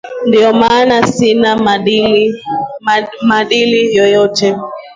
Ndio 0.25 0.53
maana 0.53 1.07
sina 1.07 1.55
medali 3.21 3.93
yoyote 3.95 4.55